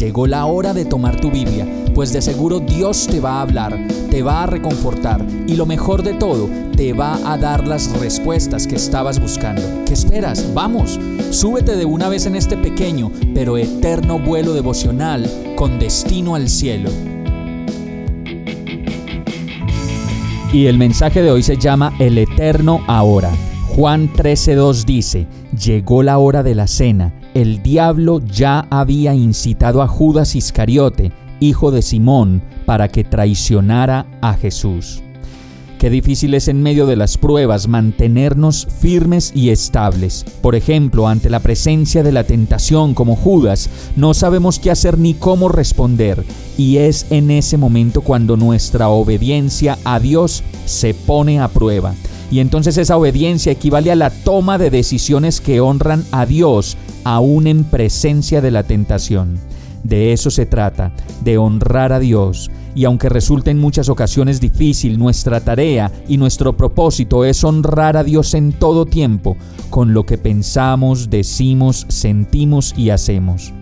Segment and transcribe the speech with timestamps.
[0.00, 3.78] Llegó la hora de tomar tu Biblia, pues de seguro Dios te va a hablar,
[4.10, 8.66] te va a reconfortar y lo mejor de todo, te va a dar las respuestas
[8.66, 9.60] que estabas buscando.
[9.84, 10.54] ¿Qué esperas?
[10.54, 16.48] Vamos, súbete de una vez en este pequeño pero eterno vuelo devocional con destino al
[16.48, 16.88] cielo.
[20.50, 23.32] Y el mensaje de hoy se llama El Eterno Ahora.
[23.76, 29.88] Juan 13.2 dice, llegó la hora de la cena el diablo ya había incitado a
[29.88, 35.02] Judas Iscariote, hijo de Simón, para que traicionara a Jesús.
[35.78, 40.26] Qué difícil es en medio de las pruebas mantenernos firmes y estables.
[40.42, 45.14] Por ejemplo, ante la presencia de la tentación como Judas, no sabemos qué hacer ni
[45.14, 46.22] cómo responder.
[46.58, 51.94] Y es en ese momento cuando nuestra obediencia a Dios se pone a prueba.
[52.30, 57.46] Y entonces esa obediencia equivale a la toma de decisiones que honran a Dios aún
[57.46, 59.38] en presencia de la tentación.
[59.84, 60.92] De eso se trata,
[61.24, 62.50] de honrar a Dios.
[62.74, 68.04] Y aunque resulte en muchas ocasiones difícil, nuestra tarea y nuestro propósito es honrar a
[68.04, 69.36] Dios en todo tiempo,
[69.70, 73.52] con lo que pensamos, decimos, sentimos y hacemos.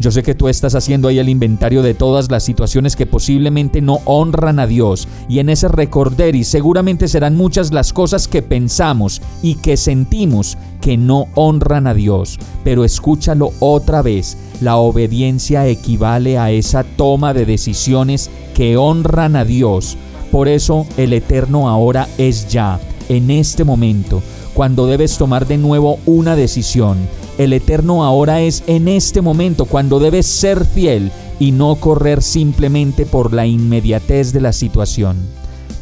[0.00, 3.80] Yo sé que tú estás haciendo ahí el inventario de todas las situaciones que posiblemente
[3.80, 8.40] no honran a Dios y en ese recorder y seguramente serán muchas las cosas que
[8.40, 10.56] pensamos y que sentimos
[10.88, 12.38] que no honran a Dios.
[12.64, 19.44] Pero escúchalo otra vez, la obediencia equivale a esa toma de decisiones que honran a
[19.44, 19.98] Dios.
[20.32, 24.22] Por eso el eterno ahora es ya, en este momento,
[24.54, 26.96] cuando debes tomar de nuevo una decisión
[27.36, 33.04] el eterno ahora es en este momento cuando debes ser fiel y no correr simplemente
[33.04, 35.18] por la inmediatez de la situación.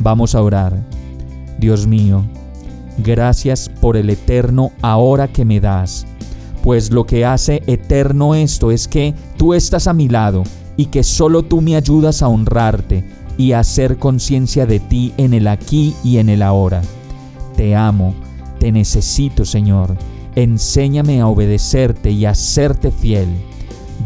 [0.00, 0.76] Vamos a orar.
[1.58, 2.24] Dios mío,
[2.98, 6.06] gracias por el eterno ahora que me das,
[6.62, 10.42] pues lo que hace eterno esto es que tú estás a mi lado
[10.76, 13.04] y que solo tú me ayudas a honrarte
[13.38, 16.82] y a hacer conciencia de ti en el aquí y en el ahora.
[17.56, 18.14] Te amo,
[18.58, 19.96] te necesito, Señor
[20.36, 23.28] enséñame a obedecerte y a serte fiel.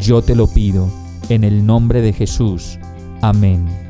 [0.01, 0.89] Yo te lo pido,
[1.29, 2.79] en el nombre de Jesús.
[3.21, 3.90] Amén.